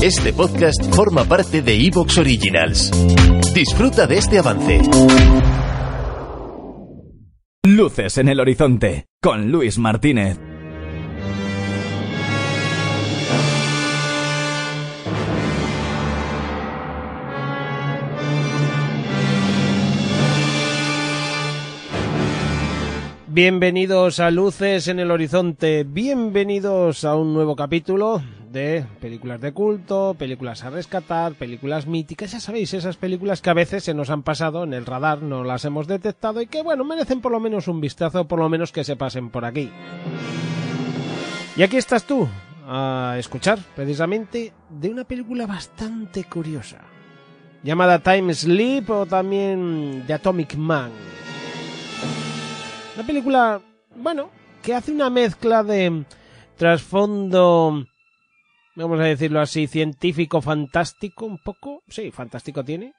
Este 0.00 0.32
podcast 0.32 0.94
forma 0.94 1.24
parte 1.24 1.60
de 1.60 1.74
Evox 1.74 2.18
Originals. 2.18 2.92
Disfruta 3.52 4.06
de 4.06 4.18
este 4.18 4.38
avance. 4.38 4.80
Luces 7.64 8.16
en 8.18 8.28
el 8.28 8.38
horizonte 8.38 9.06
con 9.20 9.50
Luis 9.50 9.76
Martínez. 9.76 10.38
Bienvenidos 23.26 24.20
a 24.20 24.30
Luces 24.30 24.86
en 24.86 25.00
el 25.00 25.10
Horizonte, 25.10 25.82
bienvenidos 25.82 27.02
a 27.02 27.16
un 27.16 27.34
nuevo 27.34 27.56
capítulo 27.56 28.22
de 28.50 28.84
películas 29.00 29.40
de 29.40 29.52
culto, 29.52 30.14
películas 30.18 30.64
a 30.64 30.70
rescatar, 30.70 31.34
películas 31.34 31.86
míticas, 31.86 32.32
ya 32.32 32.40
sabéis, 32.40 32.74
esas 32.74 32.96
películas 32.96 33.42
que 33.42 33.50
a 33.50 33.54
veces 33.54 33.84
se 33.84 33.94
nos 33.94 34.10
han 34.10 34.22
pasado 34.22 34.64
en 34.64 34.74
el 34.74 34.86
radar, 34.86 35.22
no 35.22 35.44
las 35.44 35.64
hemos 35.64 35.86
detectado 35.86 36.40
y 36.40 36.46
que 36.46 36.62
bueno, 36.62 36.84
merecen 36.84 37.20
por 37.20 37.32
lo 37.32 37.40
menos 37.40 37.68
un 37.68 37.80
vistazo, 37.80 38.26
por 38.26 38.38
lo 38.38 38.48
menos 38.48 38.72
que 38.72 38.84
se 38.84 38.96
pasen 38.96 39.30
por 39.30 39.44
aquí. 39.44 39.70
Y 41.56 41.62
aquí 41.62 41.76
estás 41.76 42.04
tú, 42.04 42.28
a 42.66 43.16
escuchar 43.18 43.58
precisamente 43.74 44.52
de 44.68 44.90
una 44.90 45.04
película 45.04 45.46
bastante 45.46 46.24
curiosa, 46.24 46.78
llamada 47.62 47.98
Time 47.98 48.34
Sleep 48.34 48.90
o 48.90 49.06
también 49.06 50.04
The 50.06 50.14
Atomic 50.14 50.54
Man. 50.54 50.90
Una 52.94 53.06
película, 53.06 53.60
bueno, 53.96 54.30
que 54.62 54.74
hace 54.74 54.92
una 54.92 55.08
mezcla 55.08 55.62
de 55.62 56.04
trasfondo, 56.56 57.86
vamos 58.78 59.00
a 59.00 59.04
decirlo 59.04 59.40
así, 59.40 59.66
científico 59.66 60.40
fantástico, 60.40 61.26
un 61.26 61.38
poco, 61.38 61.82
sí, 61.88 62.10
fantástico 62.10 62.64
tiene, 62.64 62.94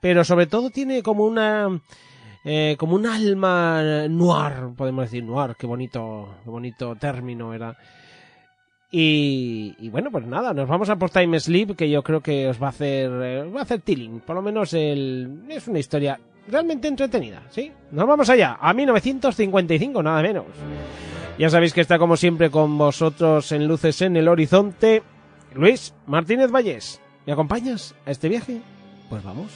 pero 0.00 0.24
sobre 0.24 0.46
todo 0.46 0.70
tiene 0.70 1.02
como 1.02 1.24
una, 1.24 1.80
eh, 2.44 2.76
como 2.78 2.96
un 2.96 3.06
alma 3.06 4.06
noir, 4.08 4.74
podemos 4.76 5.04
decir 5.04 5.24
noir, 5.24 5.56
qué 5.58 5.66
bonito, 5.66 6.36
qué 6.44 6.50
bonito 6.50 6.96
término 6.96 7.54
era. 7.54 7.76
Y, 8.94 9.88
bueno, 9.88 10.10
pues 10.10 10.26
nada, 10.26 10.52
nos 10.52 10.68
vamos 10.68 10.90
a 10.90 10.96
por 10.96 11.08
Time 11.08 11.40
Sleep, 11.40 11.74
que 11.74 11.88
yo 11.88 12.02
creo 12.02 12.20
que 12.20 12.46
os 12.48 12.62
va 12.62 12.66
a 12.66 12.70
hacer, 12.70 13.10
eh, 13.22 13.50
va 13.50 13.60
a 13.60 13.62
hacer 13.62 13.80
tilling. 13.80 14.20
Por 14.20 14.36
lo 14.36 14.42
menos 14.42 14.74
el, 14.74 15.44
es 15.48 15.66
una 15.66 15.78
historia 15.78 16.20
realmente 16.46 16.88
entretenida, 16.88 17.42
¿sí? 17.48 17.72
Nos 17.90 18.06
vamos 18.06 18.28
allá, 18.28 18.58
a 18.60 18.74
1955, 18.74 20.02
nada 20.02 20.20
menos. 20.20 20.44
Ya 21.38 21.50
sabéis 21.50 21.72
que 21.72 21.80
está 21.80 21.98
como 21.98 22.16
siempre 22.16 22.50
con 22.50 22.78
vosotros 22.78 23.50
en 23.52 23.66
Luces 23.66 24.02
en 24.02 24.16
el 24.16 24.28
Horizonte. 24.28 25.02
Luis 25.54 25.94
Martínez 26.06 26.50
Valles, 26.50 27.00
¿me 27.26 27.32
acompañas 27.32 27.94
a 28.06 28.10
este 28.10 28.28
viaje? 28.28 28.60
Pues 29.08 29.22
vamos. 29.24 29.50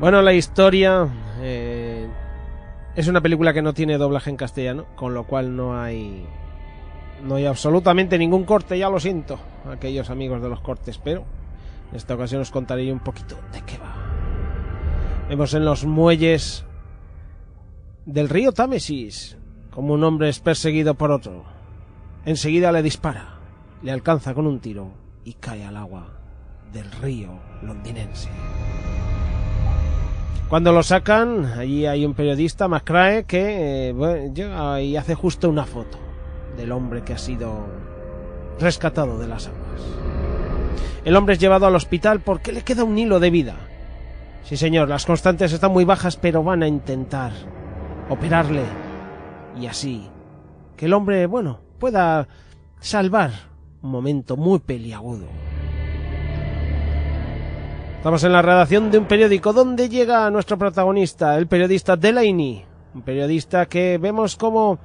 Bueno, 0.00 0.20
la 0.20 0.34
historia 0.34 1.08
eh, 1.40 2.06
es 2.96 3.08
una 3.08 3.20
película 3.20 3.52
que 3.52 3.62
no 3.62 3.74
tiene 3.74 3.98
doblaje 3.98 4.30
en 4.30 4.36
castellano, 4.36 4.86
con 4.94 5.14
lo 5.14 5.24
cual 5.24 5.56
no 5.56 5.80
hay 5.80 6.26
no 7.22 7.36
hay 7.36 7.46
absolutamente 7.46 8.18
ningún 8.18 8.44
corte, 8.44 8.78
ya 8.78 8.90
lo 8.90 9.00
siento, 9.00 9.38
aquellos 9.70 10.10
amigos 10.10 10.42
de 10.42 10.48
los 10.48 10.60
cortes, 10.60 10.98
pero 10.98 11.24
en 11.90 11.96
esta 11.96 12.14
ocasión 12.14 12.42
os 12.42 12.50
contaré 12.50 12.92
un 12.92 13.00
poquito 13.00 13.36
de 13.52 13.62
qué 13.62 13.78
va. 13.78 13.94
Vemos 15.28 15.54
en 15.54 15.64
los 15.64 15.84
muelles 15.84 16.66
del 18.04 18.28
río 18.28 18.52
Támesis 18.52 19.38
como 19.70 19.94
un 19.94 20.04
hombre 20.04 20.28
es 20.28 20.38
perseguido 20.38 20.94
por 20.94 21.10
otro. 21.10 21.44
Enseguida 22.24 22.72
le 22.72 22.82
dispara, 22.82 23.38
le 23.82 23.90
alcanza 23.90 24.34
con 24.34 24.46
un 24.46 24.60
tiro 24.60 24.92
y 25.24 25.34
cae 25.34 25.64
al 25.64 25.76
agua 25.76 26.08
del 26.72 26.90
río 26.92 27.30
londinense. 27.62 28.28
Cuando 30.48 30.72
lo 30.72 30.82
sacan, 30.82 31.46
allí 31.58 31.86
hay 31.86 32.04
un 32.04 32.14
periodista, 32.14 32.68
McCrae, 32.68 33.24
que 33.24 33.94
eh, 33.96 34.82
y 34.82 34.96
hace 34.96 35.14
justo 35.14 35.48
una 35.48 35.64
foto 35.64 35.98
del 36.56 36.72
hombre 36.72 37.02
que 37.02 37.14
ha 37.14 37.18
sido 37.18 37.66
rescatado 38.60 39.18
de 39.18 39.28
las 39.28 39.48
aguas. 39.48 39.82
El 41.04 41.16
hombre 41.16 41.34
es 41.34 41.40
llevado 41.40 41.66
al 41.66 41.74
hospital 41.74 42.20
porque 42.20 42.52
le 42.52 42.62
queda 42.62 42.84
un 42.84 42.98
hilo 42.98 43.20
de 43.20 43.30
vida. 43.30 43.56
Sí, 44.44 44.56
señor, 44.56 44.88
las 44.88 45.06
constantes 45.06 45.52
están 45.52 45.72
muy 45.72 45.84
bajas, 45.84 46.16
pero 46.16 46.42
van 46.42 46.62
a 46.62 46.68
intentar 46.68 47.32
operarle 48.08 48.62
y 49.58 49.66
así 49.66 50.08
que 50.76 50.86
el 50.86 50.92
hombre, 50.92 51.26
bueno, 51.26 51.60
pueda 51.78 52.28
salvar 52.80 53.30
un 53.82 53.90
momento 53.90 54.36
muy 54.36 54.58
peliagudo. 54.58 55.26
Estamos 58.04 58.24
en 58.24 58.32
la 58.32 58.42
redacción 58.42 58.90
de 58.90 58.98
un 58.98 59.06
periódico 59.06 59.54
donde 59.54 59.88
llega 59.88 60.30
nuestro 60.30 60.58
protagonista, 60.58 61.38
el 61.38 61.46
periodista 61.46 61.96
Delaney, 61.96 62.62
un 62.94 63.00
periodista 63.00 63.64
que 63.64 63.96
vemos 63.96 64.36
como 64.36 64.78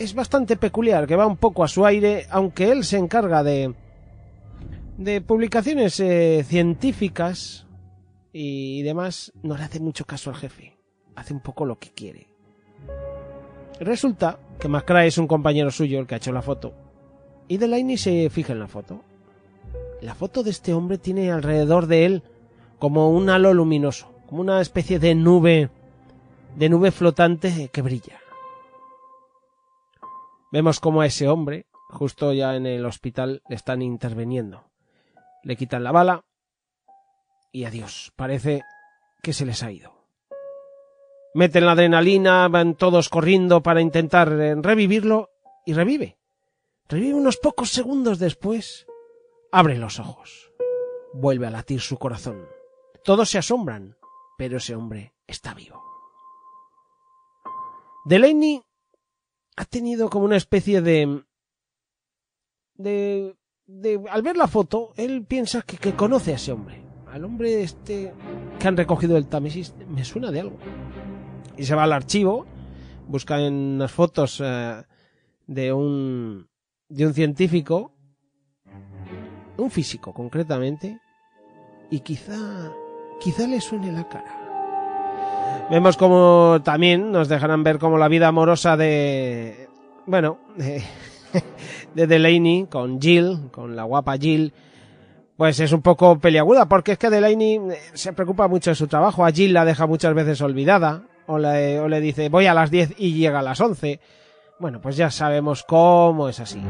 es 0.00 0.16
bastante 0.16 0.56
peculiar, 0.56 1.06
que 1.06 1.14
va 1.14 1.28
un 1.28 1.36
poco 1.36 1.62
a 1.62 1.68
su 1.68 1.86
aire, 1.86 2.26
aunque 2.30 2.72
él 2.72 2.82
se 2.82 2.98
encarga 2.98 3.44
de 3.44 3.72
de 4.98 5.20
publicaciones 5.20 6.00
eh, 6.00 6.44
científicas 6.44 7.68
y 8.32 8.82
demás, 8.82 9.32
no 9.44 9.56
le 9.56 9.62
hace 9.62 9.78
mucho 9.78 10.04
caso 10.04 10.30
al 10.30 10.36
jefe, 10.36 10.76
hace 11.14 11.34
un 11.34 11.40
poco 11.40 11.64
lo 11.64 11.78
que 11.78 11.92
quiere. 11.92 12.26
Resulta 13.78 14.40
que 14.58 14.66
McCrae 14.66 15.06
es 15.06 15.18
un 15.18 15.28
compañero 15.28 15.70
suyo 15.70 16.00
el 16.00 16.08
que 16.08 16.16
ha 16.16 16.18
hecho 16.18 16.32
la 16.32 16.42
foto. 16.42 16.74
Y 17.46 17.58
Delaney 17.58 17.96
se 17.96 18.28
fija 18.28 18.54
en 18.54 18.58
la 18.58 18.66
foto 18.66 19.04
la 20.04 20.14
foto 20.14 20.42
de 20.42 20.50
este 20.50 20.74
hombre 20.74 20.98
tiene 20.98 21.32
alrededor 21.32 21.86
de 21.86 22.04
él 22.04 22.22
como 22.78 23.10
un 23.10 23.30
halo 23.30 23.54
luminoso, 23.54 24.12
como 24.26 24.42
una 24.42 24.60
especie 24.60 24.98
de 24.98 25.14
nube, 25.14 25.70
de 26.56 26.68
nube 26.68 26.90
flotante 26.90 27.70
que 27.72 27.80
brilla. 27.80 28.20
Vemos 30.52 30.78
como 30.78 31.00
a 31.00 31.06
ese 31.06 31.26
hombre, 31.26 31.66
justo 31.88 32.34
ya 32.34 32.54
en 32.54 32.66
el 32.66 32.84
hospital, 32.84 33.42
le 33.48 33.56
están 33.56 33.80
interviniendo. 33.80 34.64
Le 35.42 35.56
quitan 35.56 35.82
la 35.82 35.92
bala 35.92 36.24
y 37.50 37.64
adiós, 37.64 38.12
parece 38.14 38.62
que 39.22 39.32
se 39.32 39.46
les 39.46 39.62
ha 39.62 39.72
ido. 39.72 39.94
Meten 41.32 41.64
la 41.64 41.72
adrenalina, 41.72 42.46
van 42.48 42.74
todos 42.74 43.08
corriendo 43.08 43.62
para 43.62 43.80
intentar 43.80 44.28
revivirlo 44.28 45.30
y 45.64 45.72
revive. 45.72 46.18
Revive 46.90 47.14
unos 47.14 47.38
pocos 47.38 47.70
segundos 47.70 48.18
después 48.18 48.86
Abre 49.56 49.78
los 49.78 50.00
ojos. 50.00 50.50
Vuelve 51.12 51.46
a 51.46 51.50
latir 51.50 51.80
su 51.80 51.96
corazón. 51.96 52.44
Todos 53.04 53.30
se 53.30 53.38
asombran, 53.38 53.96
pero 54.36 54.56
ese 54.56 54.74
hombre 54.74 55.14
está 55.28 55.54
vivo. 55.54 55.80
Delaney 58.04 58.60
ha 59.54 59.64
tenido 59.64 60.10
como 60.10 60.24
una 60.24 60.38
especie 60.38 60.82
de... 60.82 61.22
de... 62.74 63.36
de... 63.66 64.04
al 64.10 64.22
ver 64.22 64.36
la 64.36 64.48
foto, 64.48 64.92
él 64.96 65.24
piensa 65.24 65.62
que, 65.62 65.76
que 65.76 65.94
conoce 65.94 66.32
a 66.32 66.34
ese 66.34 66.50
hombre. 66.50 66.82
Al 67.06 67.24
hombre 67.24 67.62
este 67.62 68.12
que 68.58 68.66
han 68.66 68.76
recogido 68.76 69.14
del 69.14 69.28
Támesis 69.28 69.72
me 69.86 70.04
suena 70.04 70.32
de 70.32 70.40
algo. 70.40 70.58
Y 71.56 71.64
se 71.64 71.76
va 71.76 71.84
al 71.84 71.92
archivo, 71.92 72.44
busca 73.06 73.40
en 73.40 73.78
las 73.78 73.92
fotos 73.92 74.42
eh, 74.44 74.82
de 75.46 75.72
un 75.72 76.48
de 76.88 77.06
un 77.06 77.14
científico 77.14 77.93
un 79.56 79.70
físico 79.70 80.12
concretamente, 80.12 80.98
y 81.90 82.00
quizá, 82.00 82.72
quizá 83.20 83.46
le 83.46 83.60
suene 83.60 83.92
la 83.92 84.08
cara. 84.08 84.40
Vemos 85.70 85.96
como 85.96 86.60
también 86.62 87.12
nos 87.12 87.28
dejarán 87.28 87.62
ver 87.62 87.78
como 87.78 87.96
la 87.96 88.08
vida 88.08 88.28
amorosa 88.28 88.76
de, 88.76 89.68
bueno, 90.06 90.38
de, 90.56 90.82
de 91.94 92.06
Delaney 92.06 92.66
con 92.66 93.00
Jill, 93.00 93.50
con 93.50 93.76
la 93.76 93.84
guapa 93.84 94.16
Jill, 94.18 94.52
pues 95.36 95.58
es 95.60 95.72
un 95.72 95.82
poco 95.82 96.18
peliaguda, 96.18 96.68
porque 96.68 96.92
es 96.92 96.98
que 96.98 97.10
Delaney 97.10 97.60
se 97.94 98.12
preocupa 98.12 98.48
mucho 98.48 98.70
de 98.70 98.76
su 98.76 98.86
trabajo, 98.86 99.24
a 99.24 99.32
Jill 99.32 99.52
la 99.52 99.64
deja 99.64 99.86
muchas 99.86 100.14
veces 100.14 100.40
olvidada, 100.40 101.04
o 101.26 101.38
le, 101.38 101.80
o 101.80 101.88
le 101.88 102.00
dice 102.00 102.28
voy 102.28 102.46
a 102.46 102.54
las 102.54 102.70
10 102.70 102.94
y 102.98 103.14
llega 103.14 103.38
a 103.38 103.42
las 103.42 103.60
11. 103.60 104.00
Bueno, 104.60 104.80
pues 104.80 104.96
ya 104.96 105.10
sabemos 105.10 105.64
cómo 105.64 106.28
es 106.28 106.40
así. 106.40 106.62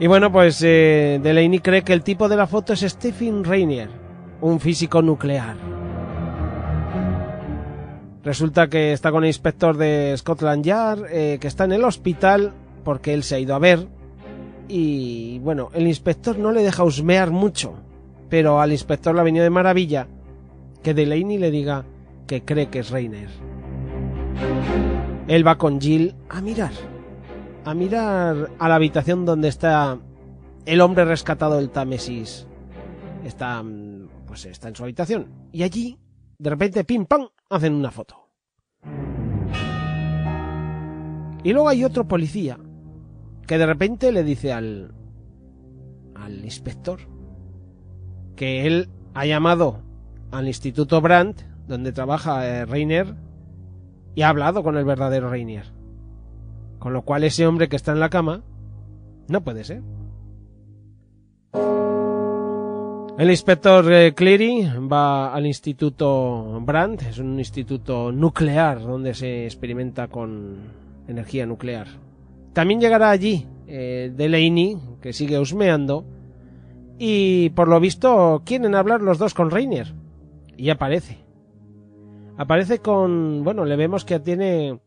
Y 0.00 0.06
bueno, 0.06 0.32
pues 0.32 0.60
eh, 0.62 1.20
Delaney 1.22 1.60
cree 1.60 1.82
que 1.82 1.92
el 1.92 2.02
tipo 2.02 2.28
de 2.28 2.36
la 2.36 2.46
foto 2.46 2.72
es 2.72 2.80
Stephen 2.80 3.44
Rainier, 3.44 3.88
un 4.40 4.58
físico 4.58 5.02
nuclear. 5.02 5.56
Resulta 8.24 8.68
que 8.68 8.92
está 8.92 9.12
con 9.12 9.22
el 9.22 9.28
inspector 9.28 9.76
de 9.76 10.14
Scotland 10.16 10.64
Yard, 10.64 11.04
eh, 11.10 11.38
que 11.40 11.46
está 11.46 11.64
en 11.64 11.72
el 11.72 11.84
hospital 11.84 12.52
porque 12.82 13.14
él 13.14 13.22
se 13.22 13.36
ha 13.36 13.38
ido 13.38 13.54
a 13.54 13.58
ver 13.58 13.86
y 14.68 15.38
bueno, 15.40 15.70
el 15.74 15.86
inspector 15.86 16.38
no 16.38 16.52
le 16.52 16.62
deja 16.62 16.84
husmear 16.84 17.30
mucho, 17.30 17.74
pero 18.28 18.60
al 18.60 18.72
inspector 18.72 19.14
le 19.14 19.20
ha 19.20 19.24
venido 19.24 19.44
de 19.44 19.50
maravilla 19.50 20.06
que 20.82 20.94
Delaney 20.94 21.38
le 21.38 21.50
diga 21.50 21.84
que 22.26 22.42
cree 22.42 22.68
que 22.68 22.80
es 22.80 22.90
Reiner. 22.90 23.28
Él 25.28 25.46
va 25.46 25.56
con 25.56 25.80
Jill 25.80 26.14
a 26.28 26.40
mirar, 26.40 26.72
a 27.64 27.74
mirar 27.74 28.50
a 28.58 28.68
la 28.68 28.74
habitación 28.74 29.24
donde 29.24 29.48
está 29.48 29.98
el 30.66 30.80
hombre 30.80 31.04
rescatado 31.04 31.56
del 31.56 31.70
Támesis. 31.70 32.46
Está, 33.24 33.64
pues 34.26 34.44
está 34.44 34.68
en 34.68 34.76
su 34.76 34.82
habitación. 34.84 35.28
Y 35.52 35.62
allí, 35.62 35.98
de 36.38 36.50
repente, 36.50 36.84
pim 36.84 37.06
pam, 37.06 37.28
hacen 37.48 37.74
una 37.74 37.90
foto. 37.90 38.28
Y 41.42 41.52
luego 41.52 41.68
hay 41.68 41.84
otro 41.84 42.08
policía 42.08 42.58
que 43.46 43.58
de 43.58 43.66
repente 43.66 44.12
le 44.12 44.24
dice 44.24 44.52
al, 44.52 44.94
al 46.14 46.44
inspector 46.44 47.00
que 48.36 48.66
él 48.66 48.88
ha 49.12 49.26
llamado 49.26 49.82
al 50.30 50.48
Instituto 50.48 51.00
Brandt, 51.00 51.42
donde 51.68 51.92
trabaja 51.92 52.46
eh, 52.46 52.64
Reiner, 52.64 53.14
y 54.14 54.22
ha 54.22 54.28
hablado 54.30 54.62
con 54.62 54.76
el 54.76 54.84
verdadero 54.84 55.30
Reiner. 55.30 55.72
Con 56.78 56.92
lo 56.92 57.02
cual 57.02 57.24
ese 57.24 57.46
hombre 57.46 57.68
que 57.68 57.76
está 57.76 57.92
en 57.92 58.00
la 58.00 58.10
cama 58.10 58.42
no 59.28 59.42
puede 59.42 59.64
ser. 59.64 59.82
El 63.16 63.30
inspector 63.30 63.92
eh, 63.92 64.12
Cleary 64.12 64.68
va 64.92 65.32
al 65.32 65.46
Instituto 65.46 66.60
Brandt, 66.60 67.02
es 67.02 67.18
un 67.18 67.38
instituto 67.38 68.10
nuclear 68.10 68.80
donde 68.80 69.14
se 69.14 69.44
experimenta 69.44 70.08
con 70.08 70.56
energía 71.06 71.46
nuclear. 71.46 71.86
También 72.52 72.80
llegará 72.80 73.10
allí 73.10 73.46
eh, 73.68 74.12
Delaney, 74.12 74.78
que 75.00 75.12
sigue 75.12 75.38
husmeando, 75.38 76.04
y 76.98 77.50
por 77.50 77.68
lo 77.68 77.78
visto 77.78 78.42
quieren 78.44 78.74
hablar 78.74 79.00
los 79.00 79.18
dos 79.18 79.32
con 79.32 79.52
Reiner. 79.52 79.94
Y 80.56 80.70
aparece. 80.70 81.18
Aparece 82.36 82.80
con, 82.80 83.44
bueno, 83.44 83.64
le 83.64 83.76
vemos 83.76 84.04
que 84.04 84.18
tiene 84.18 84.80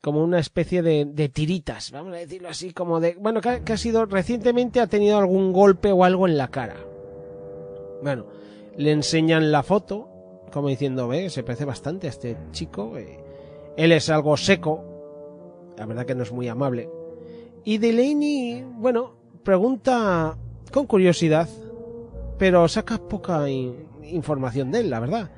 como 0.00 0.22
una 0.22 0.38
especie 0.38 0.82
de, 0.82 1.06
de 1.06 1.28
tiritas, 1.28 1.90
vamos 1.90 2.14
a 2.14 2.18
decirlo 2.18 2.48
así, 2.48 2.72
como 2.72 3.00
de, 3.00 3.16
bueno, 3.18 3.40
que, 3.40 3.72
ha 3.72 3.76
sido 3.76 4.06
recientemente 4.06 4.80
ha 4.80 4.86
tenido 4.86 5.18
algún 5.18 5.52
golpe 5.52 5.90
o 5.90 6.04
algo 6.04 6.28
en 6.28 6.38
la 6.38 6.48
cara. 6.48 6.76
Bueno, 8.02 8.26
le 8.76 8.92
enseñan 8.92 9.50
la 9.50 9.64
foto, 9.64 10.08
como 10.52 10.68
diciendo, 10.68 11.08
ve, 11.08 11.30
se 11.30 11.42
parece 11.42 11.64
bastante 11.64 12.06
a 12.06 12.10
este 12.10 12.36
chico. 12.52 12.96
Eh, 12.96 13.18
él 13.76 13.90
es 13.90 14.08
algo 14.08 14.36
seco, 14.36 15.74
la 15.76 15.86
verdad 15.86 16.06
que 16.06 16.14
no 16.14 16.22
es 16.22 16.32
muy 16.32 16.46
amable. 16.46 16.88
Y 17.64 17.78
Delaney, 17.78 18.64
bueno, 18.76 19.16
pregunta 19.42 20.38
con 20.72 20.86
curiosidad, 20.86 21.48
pero 22.38 22.68
saca 22.68 22.98
poca 22.98 23.50
información 23.50 24.70
de 24.70 24.80
él, 24.80 24.90
la 24.90 25.00
verdad. 25.00 25.30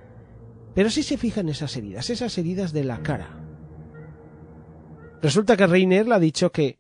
Pero 0.75 0.91
sí 0.91 1.03
se 1.03 1.17
fija 1.17 1.41
en 1.41 1.49
esas 1.49 1.75
heridas, 1.77 2.11
esas 2.11 2.37
heridas 2.37 2.73
de 2.73 2.85
la 2.85 3.03
cara. 3.03 3.40
Resulta 5.23 5.57
que 5.57 5.67
Reiner 5.67 6.09
le 6.09 6.15
ha 6.15 6.19
dicho 6.19 6.51
que, 6.51 6.79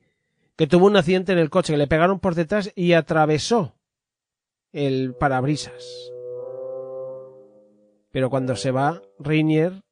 que 0.56 0.66
tuvo 0.66 0.86
un 0.86 0.96
accidente 0.96 1.32
en 1.32 1.38
el 1.38 1.50
coche, 1.50 1.72
que 1.72 1.78
le 1.78 1.86
pegaron 1.86 2.20
por 2.20 2.34
detrás 2.34 2.72
y 2.74 2.94
atravesó 2.94 3.74
el 4.72 5.14
parabrisas. 5.14 6.12
Pero 8.10 8.30
cuando 8.30 8.56
se 8.56 8.70
va, 8.70 9.02
Reiner 9.18 9.82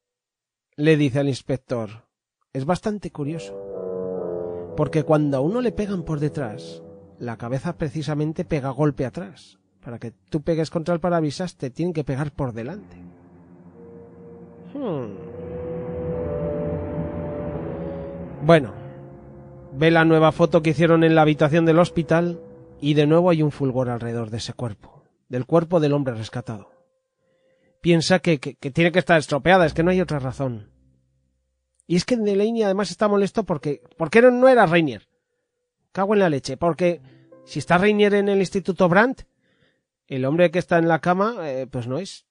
le 0.75 0.97
dice 0.97 1.19
al 1.19 1.29
inspector, 1.29 2.05
es 2.53 2.65
bastante 2.65 3.11
curioso. 3.11 4.73
Porque 4.75 5.03
cuando 5.03 5.37
a 5.37 5.41
uno 5.41 5.61
le 5.61 5.71
pegan 5.71 6.03
por 6.03 6.19
detrás, 6.19 6.81
la 7.19 7.37
cabeza 7.37 7.77
precisamente 7.77 8.45
pega 8.45 8.69
golpe 8.69 9.05
atrás. 9.05 9.59
Para 9.81 9.99
que 9.99 10.11
tú 10.11 10.41
pegues 10.41 10.69
contra 10.69 10.93
el 10.93 10.99
parabrisas 10.99 11.55
te 11.55 11.69
tienen 11.69 11.93
que 11.93 12.03
pegar 12.03 12.31
por 12.31 12.53
delante. 12.53 12.97
Hmm. 14.73 15.28
Bueno, 18.41 18.73
ve 19.73 19.91
la 19.91 20.05
nueva 20.05 20.31
foto 20.31 20.61
que 20.61 20.71
hicieron 20.71 21.03
en 21.03 21.13
la 21.13 21.21
habitación 21.23 21.65
del 21.65 21.79
hospital 21.79 22.41
y 22.79 22.93
de 22.93 23.05
nuevo 23.05 23.29
hay 23.29 23.43
un 23.43 23.51
fulgor 23.51 23.89
alrededor 23.89 24.29
de 24.29 24.37
ese 24.37 24.53
cuerpo, 24.53 25.03
del 25.27 25.45
cuerpo 25.45 25.79
del 25.79 25.93
hombre 25.93 26.15
rescatado. 26.15 26.71
Piensa 27.81 28.19
que, 28.19 28.39
que 28.39 28.71
tiene 28.71 28.91
que 28.91 28.99
estar 28.99 29.19
estropeada, 29.19 29.65
es 29.65 29.73
que 29.73 29.83
no 29.83 29.91
hay 29.91 30.01
otra 30.01 30.19
razón. 30.19 30.71
Y 31.85 31.95
es 31.95 32.05
que 32.05 32.17
Delaney 32.17 32.63
además 32.63 32.91
está 32.91 33.07
molesto 33.07 33.43
porque, 33.43 33.81
porque 33.97 34.21
no, 34.21 34.31
no 34.31 34.47
era 34.47 34.65
Rainier. 34.65 35.07
Cago 35.91 36.13
en 36.13 36.19
la 36.19 36.29
leche, 36.29 36.55
porque 36.55 37.01
si 37.45 37.59
está 37.59 37.77
Rainier 37.77 38.13
en 38.13 38.29
el 38.29 38.39
Instituto 38.39 38.87
Brandt, 38.87 39.23
el 40.07 40.25
hombre 40.25 40.51
que 40.51 40.59
está 40.59 40.77
en 40.77 40.87
la 40.87 40.99
cama, 40.99 41.35
eh, 41.49 41.67
pues 41.69 41.87
no 41.87 41.97
es. 41.97 42.25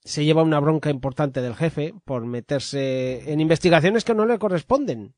Se 0.00 0.24
lleva 0.24 0.42
una 0.42 0.60
bronca 0.60 0.90
importante 0.90 1.40
del 1.40 1.54
jefe 1.54 1.94
por 2.04 2.26
meterse 2.26 3.32
en 3.32 3.40
investigaciones 3.40 4.04
que 4.04 4.14
no 4.14 4.26
le 4.26 4.38
corresponden. 4.38 5.14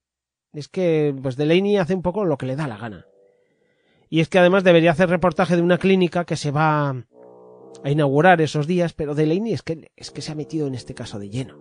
Es 0.57 0.69
que, 0.69 1.15
pues 1.23 1.37
Delaney 1.37 1.77
hace 1.77 1.95
un 1.95 2.01
poco 2.01 2.25
lo 2.25 2.39
que 2.39 2.47
le 2.47 2.57
da 2.57 2.67
la 2.67 2.79
gana. 2.79 3.07
Y 4.09 4.21
es 4.21 4.29
que 4.31 4.39
además 4.39 4.65
debería 4.65 4.93
hacer 4.93 5.11
reportaje 5.11 5.55
de 5.55 5.61
una 5.61 5.77
clínica 5.77 6.25
que 6.25 6.37
se 6.37 6.51
va 6.51 6.89
a 6.89 7.91
inaugurar 7.91 8.41
esos 8.41 8.67
días, 8.67 8.95
pero 8.95 9.15
Delaney 9.15 9.53
es 9.53 9.63
que, 9.63 9.91
es 9.95 10.11
que 10.11 10.23
se 10.23 10.33
ha 10.33 10.35
metido 10.35 10.67
en 10.67 10.75
este 10.75 10.95
caso 10.95 11.19
de 11.19 11.29
lleno. 11.29 11.59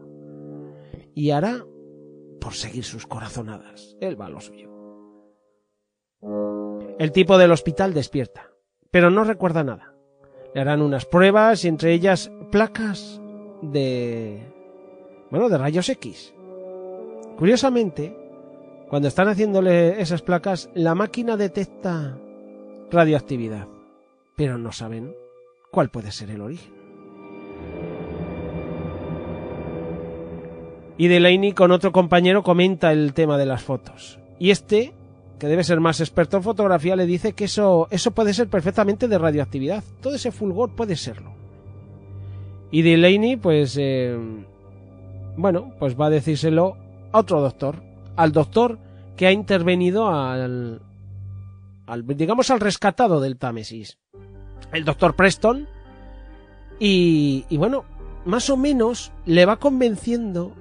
Y 1.13 1.31
hará 1.31 1.65
por 2.39 2.53
seguir 2.53 2.85
sus 2.85 3.05
corazonadas. 3.05 3.97
Él 3.99 4.19
va 4.19 4.27
a 4.27 4.29
lo 4.29 4.39
suyo. 4.39 4.71
El 6.97 7.11
tipo 7.11 7.37
del 7.37 7.51
hospital 7.51 7.93
despierta, 7.93 8.51
pero 8.91 9.09
no 9.09 9.25
recuerda 9.25 9.65
nada. 9.65 9.93
Le 10.53 10.61
harán 10.61 10.81
unas 10.81 11.05
pruebas 11.05 11.65
y 11.65 11.67
entre 11.67 11.91
ellas 11.91 12.31
placas 12.49 13.19
de... 13.61 14.41
bueno, 15.29 15.49
de 15.49 15.57
rayos 15.57 15.89
X. 15.89 16.33
Curiosamente, 17.37 18.24
cuando 18.89 19.07
están 19.07 19.27
haciéndole 19.27 20.01
esas 20.01 20.21
placas, 20.21 20.69
la 20.73 20.95
máquina 20.95 21.37
detecta 21.37 22.17
radioactividad, 22.91 23.67
pero 24.35 24.57
no 24.57 24.71
saben 24.71 25.15
cuál 25.71 25.89
puede 25.89 26.11
ser 26.11 26.29
el 26.29 26.41
origen. 26.41 26.73
Y 30.97 31.07
Delaney 31.07 31.51
con 31.51 31.71
otro 31.71 31.91
compañero 31.91 32.41
comenta 32.43 32.91
el 32.91 33.13
tema 33.13 33.37
de 33.37 33.45
las 33.45 33.63
fotos. 33.63 34.17
Y 34.39 34.51
este, 34.51 34.93
que 35.39 35.47
debe 35.47 35.63
ser 35.63 35.81
más 35.81 35.99
experto 35.99 36.37
en 36.37 36.43
fotografía, 36.43 36.95
le 36.95 37.05
dice 37.05 37.33
que 37.33 37.45
eso, 37.45 37.87
eso 37.91 38.11
puede 38.11 38.33
ser 38.33 38.47
perfectamente 38.47 39.07
de 39.07 39.17
radioactividad. 39.17 39.83
Todo 40.01 40.15
ese 40.15 40.31
fulgor 40.31 40.71
puede 40.75 40.95
serlo. 40.95 41.31
Y 42.71 42.81
Delaney, 42.81 43.35
pues, 43.35 43.77
eh, 43.79 44.17
bueno, 45.35 45.73
pues 45.79 45.99
va 45.99 46.07
a 46.07 46.11
decírselo 46.11 46.77
a 47.11 47.19
otro 47.19 47.41
doctor. 47.41 47.94
Al 48.15 48.31
doctor 48.31 48.79
que 49.15 49.27
ha 49.27 49.31
intervenido 49.31 50.07
al, 50.07 50.81
al 51.87 52.07
digamos, 52.07 52.49
al 52.51 52.59
rescatado 52.59 53.19
del 53.19 53.37
Támesis. 53.37 53.97
El 54.71 54.85
doctor 54.85 55.15
Preston. 55.15 55.67
Y, 56.79 57.45
y 57.49 57.57
bueno, 57.57 57.85
más 58.25 58.49
o 58.49 58.57
menos 58.57 59.11
le 59.25 59.45
va 59.45 59.57
convenciendo 59.57 60.53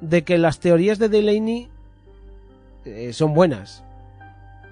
de 0.00 0.24
que 0.24 0.38
las 0.38 0.60
teorías 0.60 0.98
de 0.98 1.08
Delaney 1.08 1.68
eh, 2.84 3.12
son 3.12 3.34
buenas. 3.34 3.84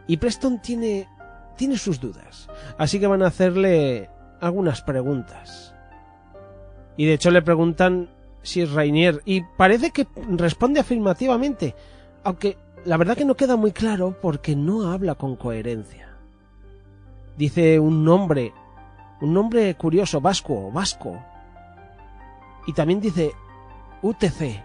Y 0.07 0.17
Preston 0.19 0.63
tiene, 0.63 1.09
tiene 1.57 1.77
sus 1.77 2.01
dudas. 2.01 2.49
Así 2.79 3.01
que 3.01 3.07
van 3.07 3.23
a 3.23 3.27
hacerle 3.27 4.09
algunas 4.41 4.83
preguntas. 4.83 5.75
Y 6.97 7.07
de 7.07 7.15
hecho 7.15 7.31
le 7.31 7.43
preguntan 7.43 8.09
si 8.43 8.63
es 8.63 8.73
Rainier. 8.73 9.21
Y 9.25 9.43
parece 9.43 9.91
que 9.91 10.07
responde 10.31 10.81
afirmativamente. 10.81 11.75
Aunque 12.27 12.59
la 12.85 12.97
verdad 12.97 13.17
que 13.17 13.25
no 13.25 13.37
queda 13.37 13.55
muy 13.55 13.71
claro 13.71 14.19
porque 14.21 14.57
no 14.57 14.91
habla 14.91 15.15
con 15.15 15.37
coherencia. 15.37 16.09
Dice 17.37 17.79
un 17.79 18.05
nombre, 18.05 18.53
un 19.21 19.33
nombre 19.33 19.73
curioso, 19.77 20.21
vasco, 20.21 20.73
vasco. 20.73 21.23
Y 22.67 22.73
también 22.73 23.01
dice 23.01 23.31
UTC, 24.03 24.61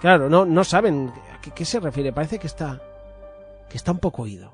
Claro, 0.00 0.28
no, 0.28 0.44
no 0.44 0.64
saben 0.64 1.12
a 1.32 1.40
qué, 1.40 1.64
se 1.64 1.78
refiere. 1.78 2.12
Parece 2.12 2.40
que 2.40 2.48
está, 2.48 2.82
que 3.70 3.76
está 3.76 3.92
un 3.92 4.00
poco 4.00 4.22
oído. 4.22 4.52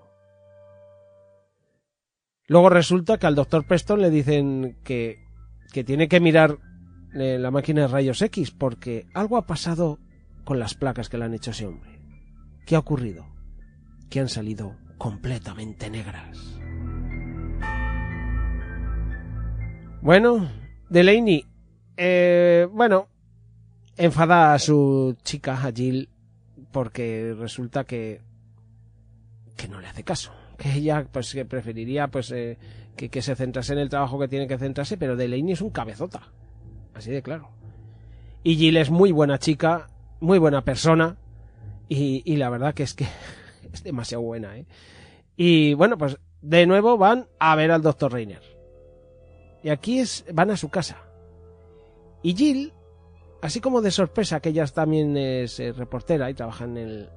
Luego 2.49 2.68
resulta 2.68 3.16
que 3.16 3.26
al 3.26 3.35
doctor 3.35 3.66
Preston 3.66 4.02
le 4.02 4.11
dicen 4.11 4.76
que, 4.85 5.25
que 5.73 5.85
tiene 5.85 6.07
que 6.07 6.21
mirar 6.21 6.59
eh, 7.14 7.38
la 7.38 7.50
máquina 7.50 7.80
de 7.80 7.88
rayos 7.88 8.21
X 8.21 8.50
porque 8.50 9.07
algo 9.14 9.38
ha 9.38 9.47
pasado 9.47 9.99
con 10.49 10.59
las 10.59 10.73
placas 10.73 11.11
que 11.11 11.19
le 11.19 11.26
han 11.26 11.35
hecho 11.35 11.50
a 11.50 11.52
ese 11.52 11.67
hombre. 11.67 12.00
¿Qué 12.64 12.75
ha 12.75 12.78
ocurrido? 12.78 13.26
Que 14.09 14.21
han 14.21 14.31
salido 14.31 14.76
completamente 14.97 15.90
negras. 15.90 16.38
Bueno, 20.00 20.50
Delaney, 20.88 21.45
eh, 21.99 22.67
bueno, 22.73 23.09
enfada 23.99 24.55
a 24.55 24.59
su 24.59 25.19
chica, 25.23 25.52
a 25.52 25.71
Jill, 25.71 26.09
porque 26.73 27.37
resulta 27.38 27.85
que 27.85 28.23
que 29.55 29.69
no 29.69 29.83
le 29.83 29.88
hace 29.88 30.02
caso. 30.02 30.33
Que 30.57 30.73
ella 30.73 31.07
pues 31.12 31.31
que 31.35 31.45
preferiría 31.45 32.09
pues 32.09 32.31
eh, 32.31 32.57
que, 32.97 33.11
que 33.11 33.21
se 33.21 33.37
centrase 33.37 33.75
en 33.75 33.81
el 33.81 33.90
trabajo 33.90 34.19
que 34.19 34.28
tiene 34.28 34.49
que 34.49 34.57
centrarse, 34.57 34.97
pero 34.97 35.14
Delaney 35.14 35.52
es 35.52 35.61
un 35.61 35.69
cabezota. 35.69 36.23
Así 36.95 37.11
de 37.11 37.21
claro. 37.21 37.50
Y 38.43 38.57
Jill 38.57 38.78
es 38.78 38.88
muy 38.88 39.12
buena 39.12 39.38
chica, 39.38 39.88
muy 40.20 40.38
buena 40.38 40.64
persona. 40.64 41.16
Y, 41.88 42.22
y 42.25 42.37
la 42.37 42.50
verdad 42.50 42.75
que 42.75 42.82
es 42.82 42.94
que 42.94 43.06
es 43.72 43.82
demasiado 43.82 44.22
buena, 44.22 44.56
¿eh? 44.56 44.66
Y 45.37 45.75
bueno, 45.75 45.96
pues 45.96 46.18
de 46.42 46.66
nuevo 46.66 46.98
van 46.98 47.28
a 47.38 47.54
ver 47.54 47.70
al 47.70 47.82
doctor 47.82 48.12
Reiner. 48.12 48.42
Y 49.62 49.70
aquí 49.70 50.00
es, 50.00 50.25
van 50.32 50.50
a 50.50 50.56
su 50.56 50.68
casa. 50.68 50.98
Y 52.22 52.34
Jill, 52.34 52.72
así 53.42 53.60
como 53.60 53.80
de 53.80 53.90
sorpresa, 53.90 54.40
que 54.40 54.50
ella 54.50 54.66
también 54.66 55.16
es 55.16 55.60
eh, 55.60 55.72
reportera 55.72 56.30
y 56.30 56.34
trabaja 56.34 56.64
en, 56.64 56.76
el, 56.76 57.08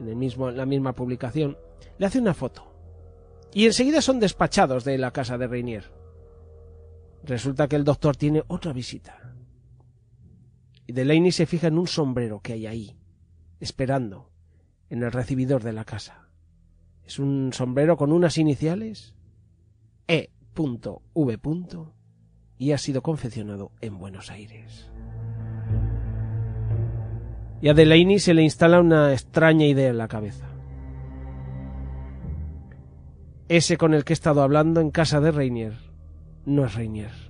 en, 0.00 0.08
el 0.08 0.16
mismo, 0.16 0.48
en 0.48 0.56
la 0.56 0.66
misma 0.66 0.92
publicación, 0.92 1.56
le 1.98 2.06
hace 2.06 2.18
una 2.18 2.34
foto. 2.34 2.72
Y 3.52 3.66
enseguida 3.66 4.02
son 4.02 4.20
despachados 4.20 4.84
de 4.84 4.98
la 4.98 5.12
casa 5.12 5.38
de 5.38 5.46
Reinier. 5.46 5.84
Resulta 7.24 7.68
que 7.68 7.76
el 7.76 7.84
doctor 7.84 8.16
tiene 8.16 8.42
otra 8.48 8.72
visita. 8.72 9.25
Y 10.86 10.92
Delaney 10.92 11.32
se 11.32 11.46
fija 11.46 11.66
en 11.68 11.78
un 11.78 11.86
sombrero 11.86 12.40
que 12.40 12.52
hay 12.52 12.66
ahí, 12.66 12.96
esperando, 13.60 14.30
en 14.88 15.02
el 15.02 15.12
recibidor 15.12 15.62
de 15.62 15.72
la 15.72 15.84
casa. 15.84 16.28
Es 17.04 17.18
un 17.18 17.52
sombrero 17.52 17.96
con 17.96 18.12
unas 18.12 18.38
iniciales 18.38 19.14
E.V. 20.08 21.00
y 22.58 22.72
ha 22.72 22.78
sido 22.78 23.02
confeccionado 23.02 23.72
en 23.80 23.98
Buenos 23.98 24.30
Aires. 24.30 24.90
Y 27.60 27.68
a 27.68 27.74
Delaney 27.74 28.18
se 28.18 28.34
le 28.34 28.42
instala 28.42 28.80
una 28.80 29.12
extraña 29.12 29.66
idea 29.66 29.90
en 29.90 29.98
la 29.98 30.08
cabeza. 30.08 30.46
Ese 33.48 33.76
con 33.76 33.94
el 33.94 34.04
que 34.04 34.12
he 34.12 34.14
estado 34.14 34.42
hablando 34.42 34.80
en 34.80 34.90
casa 34.90 35.20
de 35.20 35.30
Reinier 35.30 35.74
no 36.44 36.64
es 36.64 36.74
Reinier. 36.74 37.25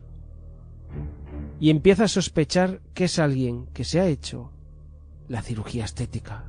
Y 1.58 1.70
empieza 1.70 2.04
a 2.04 2.08
sospechar 2.08 2.80
que 2.94 3.04
es 3.04 3.18
alguien 3.18 3.66
que 3.72 3.84
se 3.84 4.00
ha 4.00 4.06
hecho 4.06 4.52
la 5.28 5.42
cirugía 5.42 5.84
estética. 5.84 6.44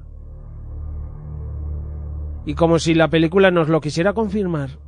Y 2.46 2.56
como 2.56 2.80
si 2.80 2.94
la 2.94 3.10
película 3.10 3.52
nos 3.52 3.70
lo 3.70 3.82
quisiera 3.82 4.14
confirmar, 4.14 4.80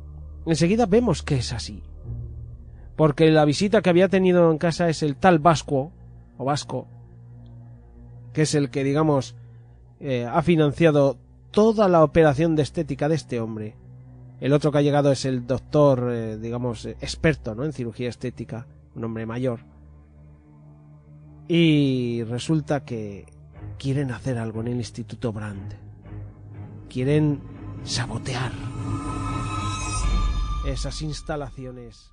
enseguida 0.46 0.86
vemos 0.86 1.22
que 1.22 1.36
es 1.36 1.52
así. 1.52 1.82
Porque 2.96 3.30
la 3.30 3.44
visita 3.44 3.82
que 3.82 3.90
había 3.90 4.08
tenido 4.08 4.50
en 4.50 4.58
casa 4.58 4.88
es 4.88 5.02
el 5.02 5.16
tal 5.16 5.38
Vasco, 5.38 5.92
o 6.38 6.44
Vasco, 6.44 6.86
que 8.32 8.42
es 8.42 8.54
el 8.54 8.70
que, 8.70 8.84
digamos, 8.84 9.36
eh, 10.00 10.24
ha 10.24 10.42
financiado 10.42 11.18
toda 11.50 11.88
la 11.88 12.02
operación 12.02 12.56
de 12.56 12.62
estética 12.62 13.08
de 13.08 13.16
este 13.16 13.40
hombre. 13.40 13.76
El 14.40 14.54
otro 14.54 14.72
que 14.72 14.78
ha 14.78 14.82
llegado 14.82 15.12
es 15.12 15.24
el 15.24 15.46
doctor, 15.46 16.08
eh, 16.10 16.38
digamos, 16.38 16.86
experto 16.86 17.54
¿no? 17.54 17.64
en 17.64 17.72
cirugía 17.72 18.08
estética, 18.08 18.66
un 18.94 19.04
hombre 19.04 19.26
mayor. 19.26 19.60
Y 21.52 22.22
resulta 22.22 22.84
que 22.84 23.26
quieren 23.76 24.12
hacer 24.12 24.38
algo 24.38 24.60
en 24.60 24.68
el 24.68 24.76
Instituto 24.76 25.32
Brand. 25.32 25.74
Quieren 26.88 27.42
sabotear 27.82 28.52
esas 30.64 31.02
instalaciones. 31.02 32.12